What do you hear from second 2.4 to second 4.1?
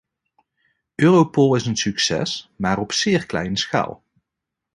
maar op zeer kleine schaal.